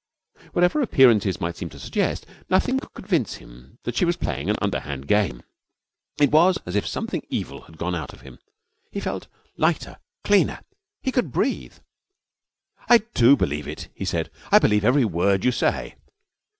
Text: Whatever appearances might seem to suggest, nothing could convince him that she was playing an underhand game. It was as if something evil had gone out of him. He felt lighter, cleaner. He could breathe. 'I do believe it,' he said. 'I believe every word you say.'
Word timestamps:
Whatever 0.53 0.81
appearances 0.81 1.39
might 1.39 1.55
seem 1.55 1.69
to 1.69 1.77
suggest, 1.77 2.25
nothing 2.49 2.79
could 2.79 2.91
convince 2.95 3.35
him 3.35 3.77
that 3.83 3.95
she 3.95 4.03
was 4.03 4.17
playing 4.17 4.49
an 4.49 4.55
underhand 4.59 5.07
game. 5.07 5.43
It 6.19 6.31
was 6.31 6.57
as 6.65 6.75
if 6.75 6.87
something 6.87 7.21
evil 7.29 7.61
had 7.65 7.77
gone 7.77 7.93
out 7.93 8.11
of 8.11 8.21
him. 8.21 8.39
He 8.89 8.99
felt 8.99 9.27
lighter, 9.57 9.99
cleaner. 10.23 10.61
He 11.03 11.11
could 11.11 11.31
breathe. 11.31 11.75
'I 12.89 13.01
do 13.13 13.35
believe 13.37 13.67
it,' 13.67 13.89
he 13.93 14.03
said. 14.05 14.31
'I 14.51 14.57
believe 14.57 14.83
every 14.83 15.05
word 15.05 15.45
you 15.45 15.51
say.' 15.51 15.93